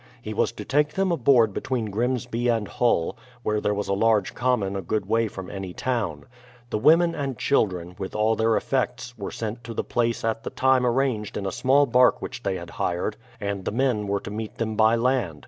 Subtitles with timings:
[0.19, 4.33] He was to take them aboard between Grimsby and Hull, where there was a large
[4.33, 6.25] common a good way from any town.
[6.71, 10.49] The women and children, with all their effects, were sent to the place at the
[10.49, 14.31] time arranged in a small bark which they had hired; and the men were to
[14.31, 15.39] meet them by land.